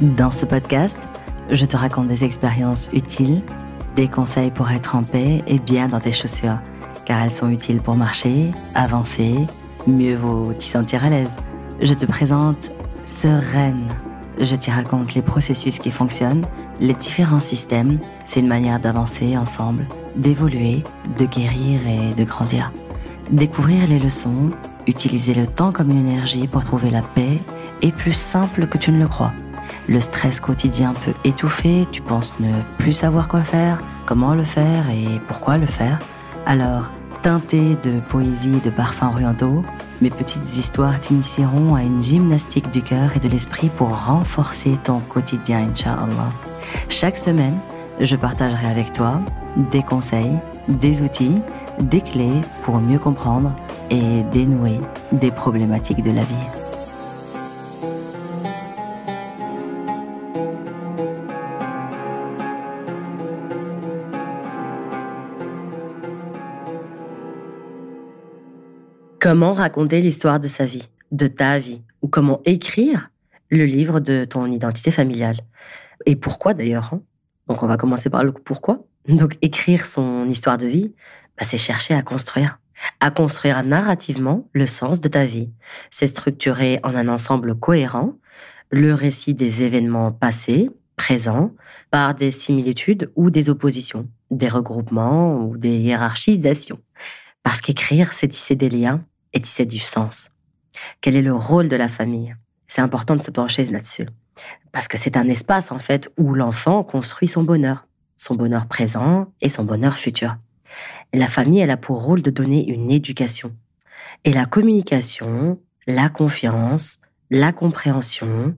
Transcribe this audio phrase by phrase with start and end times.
[0.00, 0.98] Dans ce podcast,
[1.50, 3.42] je te raconte des expériences utiles,
[3.94, 6.58] des conseils pour être en paix et bien dans tes chaussures,
[7.04, 9.34] car elles sont utiles pour marcher, avancer,
[9.86, 11.36] mieux vaut t'y sentir à l'aise.
[11.80, 12.72] Je te présente
[13.04, 13.86] Sereine.
[14.40, 16.44] Je t'y raconte les processus qui fonctionnent,
[16.80, 18.00] les différents systèmes.
[18.24, 19.86] C'est une manière d'avancer ensemble,
[20.16, 20.82] d'évoluer,
[21.16, 22.72] de guérir et de grandir.
[23.30, 24.50] Découvrir les leçons,
[24.88, 27.38] utiliser le temps comme une énergie pour trouver la paix
[27.80, 29.32] est plus simple que tu ne le crois.
[29.88, 34.88] Le stress quotidien peut étouffer, tu penses ne plus savoir quoi faire, comment le faire
[34.88, 35.98] et pourquoi le faire.
[36.46, 39.62] Alors, teinté de poésie et de parfums orientaux,
[40.00, 45.00] mes petites histoires t'initieront à une gymnastique du cœur et de l'esprit pour renforcer ton
[45.00, 46.32] quotidien, Inch'Allah.
[46.88, 47.58] Chaque semaine,
[48.00, 49.20] je partagerai avec toi
[49.70, 51.40] des conseils, des outils,
[51.78, 53.52] des clés pour mieux comprendre
[53.90, 54.80] et dénouer
[55.12, 56.63] des problématiques de la vie.
[69.24, 73.08] Comment raconter l'histoire de sa vie, de ta vie, ou comment écrire
[73.48, 75.40] le livre de ton identité familiale?
[76.04, 77.00] Et pourquoi d'ailleurs hein?
[77.48, 78.84] Donc on va commencer par le pourquoi.
[79.08, 80.92] Donc écrire son histoire de vie,
[81.38, 82.60] bah, c'est chercher à construire,
[83.00, 85.48] à construire narrativement le sens de ta vie.
[85.90, 88.18] C'est structurer en un ensemble cohérent
[88.70, 91.54] le récit des événements passés, présents,
[91.90, 96.80] par des similitudes ou des oppositions, des regroupements ou des hiérarchisations.
[97.42, 99.02] Parce qu'écrire, c'est tisser des liens
[99.34, 100.30] et tisser du sens.
[101.00, 102.34] Quel est le rôle de la famille?
[102.66, 104.06] C'est important de se pencher là-dessus.
[104.72, 109.32] Parce que c'est un espace, en fait, où l'enfant construit son bonheur, son bonheur présent
[109.40, 110.36] et son bonheur futur.
[111.12, 113.54] la famille, elle a pour rôle de donner une éducation.
[114.24, 118.56] Et la communication, la confiance, la compréhension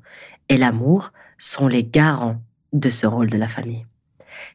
[0.48, 2.40] et l'amour sont les garants
[2.72, 3.84] de ce rôle de la famille.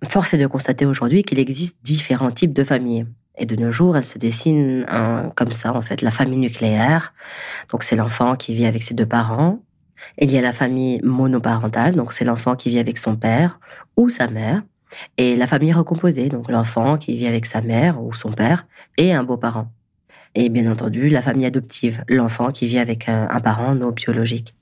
[0.07, 3.05] Force est de constater aujourd'hui qu'il existe différents types de familles.
[3.37, 4.85] Et de nos jours, elle se dessine
[5.35, 7.13] comme ça, en fait, la famille nucléaire.
[7.71, 9.59] Donc, c'est l'enfant qui vit avec ses deux parents.
[10.17, 13.59] il y a la famille monoparentale, donc c'est l'enfant qui vit avec son père
[13.97, 14.63] ou sa mère.
[15.17, 19.13] Et la famille recomposée, donc l'enfant qui vit avec sa mère ou son père et
[19.13, 19.71] un beau-parent.
[20.35, 24.55] Et bien entendu, la famille adoptive, l'enfant qui vit avec un, un parent non biologique.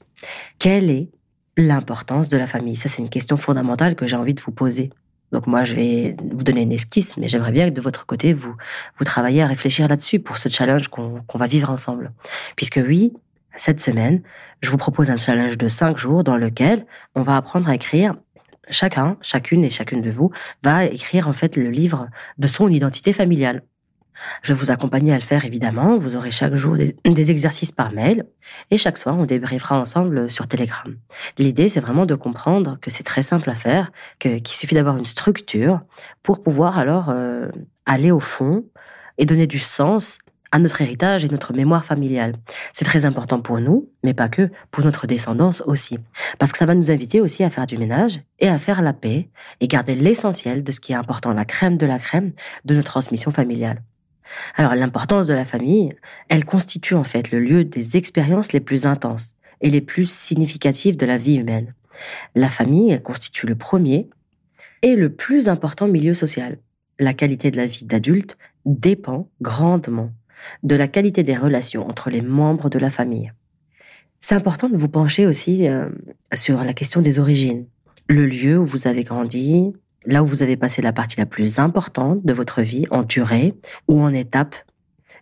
[0.58, 1.10] Quelle est
[1.58, 2.76] l'importance de la famille?
[2.76, 4.92] Ça, c'est une question fondamentale que j'ai envie de vous poser.
[5.32, 8.34] Donc moi, je vais vous donner une esquisse, mais j'aimerais bien que de votre côté,
[8.34, 8.56] vous,
[8.98, 12.12] vous travaillez à réfléchir là-dessus pour ce challenge qu'on va vivre ensemble.
[12.56, 13.14] Puisque oui,
[13.56, 14.22] cette semaine,
[14.62, 16.86] je vous propose un challenge de cinq jours dans lequel
[17.16, 18.16] on va apprendre à écrire
[18.70, 20.32] chacun, chacune et chacune de vous
[20.64, 22.08] va écrire en fait le livre
[22.38, 23.64] de son identité familiale.
[24.42, 25.98] Je vais vous accompagner à le faire, évidemment.
[25.98, 28.26] Vous aurez chaque jour des, exercices par mail.
[28.72, 30.96] Et chaque soir, on débriefera ensemble sur Telegram.
[31.38, 35.06] L'idée, c'est vraiment de comprendre que c'est très simple à faire, qu'il suffit d'avoir une
[35.06, 35.82] structure
[36.24, 37.48] pour pouvoir alors euh,
[37.86, 38.66] aller au fond
[39.18, 40.20] et donner du sens
[40.52, 42.36] à notre héritage et notre mémoire familiale.
[42.74, 46.00] C'est très important pour nous, mais pas que, pour notre descendance aussi.
[46.40, 48.94] Parce que ça va nous inviter aussi à faire du ménage et à faire la
[48.94, 52.32] paix et garder l'essentiel de ce qui est important, la crème de la crème
[52.66, 53.84] de notre transmission familiale.
[54.56, 55.94] Alors l'importance de la famille,
[56.28, 60.98] elle constitue en fait le lieu des expériences les plus intenses et les plus significatives
[60.98, 61.74] de la vie humaine.
[62.36, 64.10] La famille, elle constitue le premier
[64.82, 66.60] et le plus important milieu social.
[67.00, 70.12] La qualité de la vie d'adulte dépend grandement
[70.64, 73.34] de la qualité des relations entre les membres de la famille.
[74.22, 75.90] C'est important de vous pencher aussi euh,
[76.34, 77.66] sur la question des origines,
[78.08, 79.74] le lieu où vous avez grandi,
[80.10, 83.54] là où vous avez passé la partie la plus importante de votre vie en durée
[83.88, 84.56] ou en étape.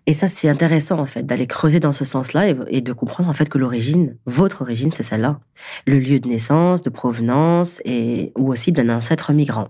[0.07, 3.33] Et ça, c'est intéressant, en fait, d'aller creuser dans ce sens-là et, de comprendre, en
[3.33, 5.41] fait, que l'origine, votre origine, c'est celle-là.
[5.85, 9.67] Le lieu de naissance, de provenance et, ou aussi d'un ancêtre migrant.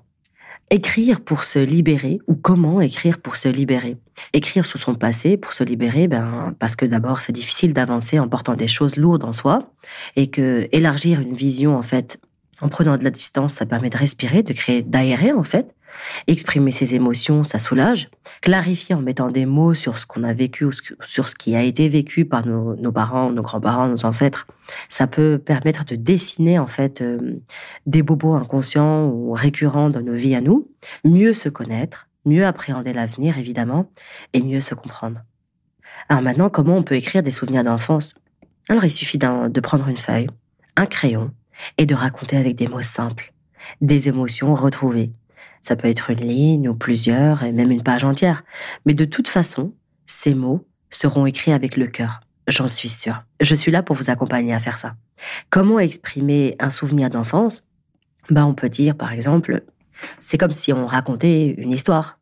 [0.69, 3.97] Écrire pour se libérer ou comment écrire pour se libérer?
[4.33, 8.27] Écrire sur son passé pour se libérer, ben parce que d'abord c'est difficile d'avancer en
[8.27, 9.71] portant des choses lourdes en soi
[10.17, 12.19] et que élargir une vision en fait
[12.61, 15.73] en prenant de la distance, ça permet de respirer, de créer, d'aérer en fait.
[16.27, 18.09] Exprimer ses émotions, ça soulage.
[18.41, 20.71] Clarifier en mettant des mots sur ce qu'on a vécu ou
[21.01, 24.47] sur ce qui a été vécu par nos, parents, nos grands-parents, nos ancêtres,
[24.89, 27.39] ça peut permettre de dessiner en fait euh,
[27.85, 30.69] des bobos inconscients ou récurrents dans nos vies à nous.
[31.03, 33.89] Mieux se connaître, mieux appréhender l'avenir évidemment,
[34.33, 35.21] et mieux se comprendre.
[36.09, 38.13] Alors maintenant, comment on peut écrire des souvenirs d'enfance?
[38.69, 40.27] Alors il suffit de prendre une feuille,
[40.75, 41.31] un crayon,
[41.77, 43.33] et de raconter avec des mots simples,
[43.81, 45.11] des émotions retrouvées.
[45.61, 48.43] Ça peut être une ligne ou plusieurs et même une page entière.
[48.85, 49.73] Mais de toute façon,
[50.05, 53.23] ces mots seront écrits avec le cœur, J'en suis sûre.
[53.41, 54.95] Je suis là pour vous accompagner à faire ça.
[55.49, 57.65] Comment exprimer un souvenir d'enfance?
[58.29, 59.63] Bah, On peut dire, par exemple,
[60.21, 62.19] c'est comme si on racontait une histoire.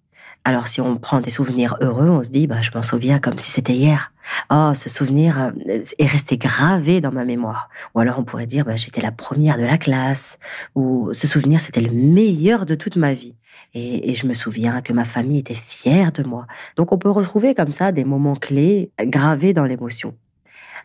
[0.48, 3.40] Alors si on prend des souvenirs heureux, on se dit, bah, je m'en souviens comme
[3.40, 4.14] si c'était hier.
[4.52, 7.68] Oh, ce souvenir euh, est resté gravé dans ma mémoire.
[7.96, 10.38] Ou alors on pourrait dire, bah, j'étais la première de la classe.
[10.76, 13.36] Ou ce souvenir, c'était le meilleur de toute ma vie.
[13.74, 16.46] Et, et, je me souviens que ma famille était fière de moi.
[16.76, 20.16] Donc on peut retrouver comme ça des moments clés gravés dans l'émotion.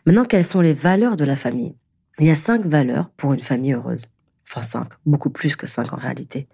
[0.07, 1.75] Maintenant, quelles sont les valeurs de la famille?
[2.17, 4.07] Il y a cinq valeurs pour une famille heureuse
[4.51, 6.47] enfin cinq, beaucoup plus que cinq en réalité.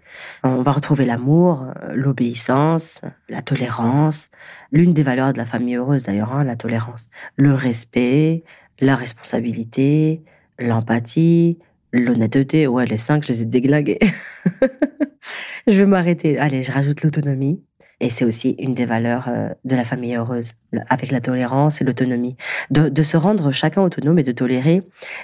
[0.44, 4.30] On va retrouver l'amour, euh, l'obéissance, la tolérance,
[4.70, 8.44] l'une des valeurs de la famille heureuse d'ailleurs, hein, la tolérance, le respect,
[8.80, 10.22] la responsabilité,
[10.58, 11.58] l'empathie,
[11.92, 12.66] l'honnêteté.
[12.66, 13.98] Ouais, les cinq, je les ai déglingués.
[15.66, 16.38] je vais m'arrêter.
[16.38, 17.62] Allez, je rajoute l'autonomie.
[18.00, 20.52] Et c'est aussi une des valeurs euh, de la famille heureuse,
[20.88, 22.36] avec la tolérance et l'autonomie.
[22.70, 24.82] De, de se rendre chacun autonome et de tolérer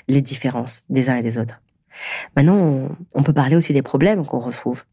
[0.08, 1.60] les différences des uns et des autres.
[2.36, 4.84] Maintenant, on, peut parler aussi des problèmes qu'on retrouve.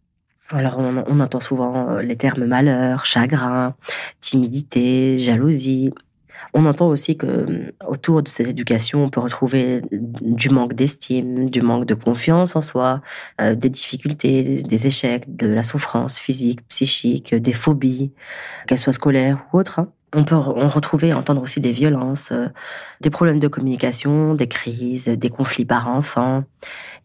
[0.50, 3.76] Alors, on, entend souvent euh, les termes malheur, chagrin,
[4.20, 5.94] timidité, jalousie.
[6.54, 11.50] On entend aussi que euh, autour de cette éducation, on peut retrouver du manque d'estime,
[11.50, 13.02] du manque de confiance en soi,
[13.40, 18.12] euh, des difficultés, des échecs, de la souffrance physique, psychique, des phobies,
[18.68, 19.80] qu'elles soient scolaires ou autres.
[19.80, 19.92] Hein.
[20.14, 22.48] On peut retrouver, entendre aussi des violences, euh,
[23.02, 26.44] des problèmes de communication, des crises, des conflits par enfants.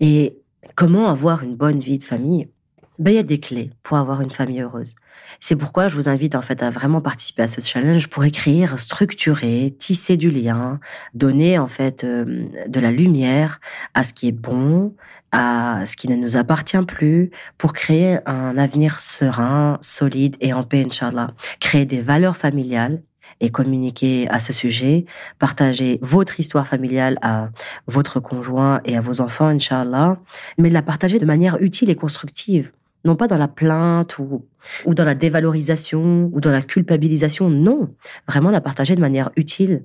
[0.00, 0.38] Et
[0.75, 2.49] comment avoir une bonne vie de famille?
[2.98, 4.94] Ben, il y a des clés pour avoir une famille heureuse.
[5.40, 8.78] C'est pourquoi je vous invite en fait à vraiment participer à ce challenge pour écrire,
[8.78, 10.81] structurer, tisser du lien,
[11.14, 13.60] donner en fait euh, de la lumière
[13.94, 14.94] à ce qui est bon,
[15.32, 20.62] à ce qui ne nous appartient plus, pour créer un avenir serein, solide et en
[20.62, 21.28] paix, Inch'Allah.
[21.60, 23.02] Créer des valeurs familiales
[23.40, 25.04] et communiquer à ce sujet,
[25.38, 27.50] partager votre histoire familiale à
[27.87, 30.19] votre conjoint et à vos enfants, Inch'Allah,
[30.56, 32.72] mais la partager de manière utile et constructive
[33.06, 34.44] non pas dans la plainte ou,
[34.85, 37.94] ou dans la dévalorisation ou dans la culpabilisation, non,
[38.29, 39.85] vraiment la partager de manière utile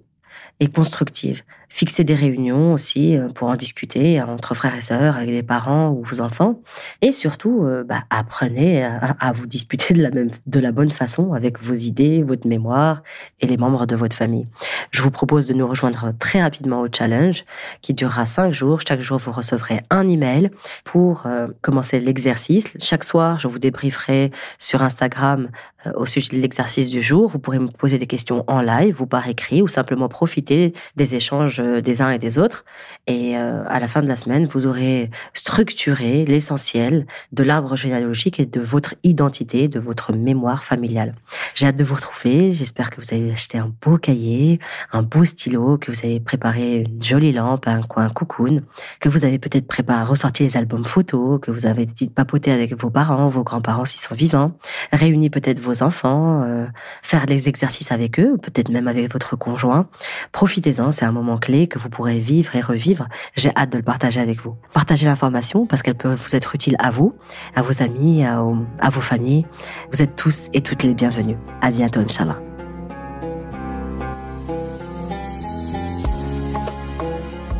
[0.59, 5.29] et constructive fixer des réunions aussi euh, pour en discuter entre frères et sœurs, avec
[5.29, 6.61] des parents ou vos enfants.
[7.01, 11.31] Et surtout, euh, bah, apprenez à, vous disputer de la, même, de la bonne façon
[11.31, 13.03] avec vos idées, votre mémoire
[13.39, 14.47] et les membres de votre famille.
[14.91, 17.45] Je vous propose de nous rejoindre très rapidement au challenge
[17.81, 18.81] qui durera cinq jours.
[18.85, 20.51] Chaque jour, vous recevrez un email
[20.83, 22.73] pour euh, commencer l'exercice.
[22.79, 25.49] Chaque soir, je vous débrieferai sur Instagram
[25.95, 27.27] au sujet de l'exercice du jour.
[27.27, 31.15] Vous pourrez me poser des questions en live ou par écrit ou simplement profiter des
[31.15, 32.63] échanges euh, des uns et des autres.
[33.07, 38.39] Et euh, à la fin de la semaine, vous aurez structuré l'essentiel de l'arbre généalogique
[38.39, 41.15] et de votre identité, de votre mémoire familiale.
[41.55, 42.53] J'ai hâte de vous retrouver.
[42.53, 44.59] J'espère que vous avez acheté un beau cahier,
[44.91, 48.61] un beau stylo, que vous avez préparé une jolie lampe, un coin cocoon,
[48.99, 52.91] que vous avez peut-être préparé, ressorti les albums photos, que vous avez papoté avec vos
[52.91, 54.51] parents, vos grands-parents s'ils sont vivants,
[54.91, 56.67] réuni peut-être vos enfants, euh,
[57.01, 59.87] faire les exercices avec eux, peut-être même avec votre conjoint.
[60.31, 63.07] Profitez-en, c'est un moment clé que vous pourrez vivre et revivre.
[63.35, 64.55] J'ai hâte de le partager avec vous.
[64.73, 67.13] Partagez l'information parce qu'elle peut vous être utile à vous,
[67.55, 68.41] à vos amis, à,
[68.89, 69.45] vos familles.
[69.91, 71.37] Vous êtes tous et toutes les bienvenus.
[71.61, 72.39] À bientôt, Inch'Allah.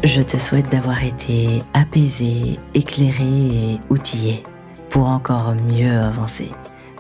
[0.04, 4.44] Je te souhaite d'avoir été apaisé, éclairé et outillé
[4.90, 6.52] pour encore mieux avancer.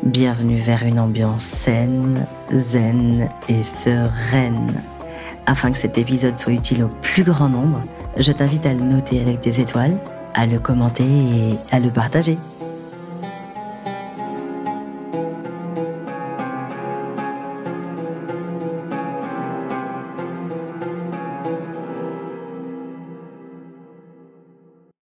[0.03, 4.83] Bienvenue vers une ambiance saine, zen et sereine.
[5.45, 7.81] Afin que cet épisode soit utile au plus grand nombre,
[8.17, 9.97] je t'invite à le noter avec des étoiles,
[10.33, 12.37] à le commenter et à le partager.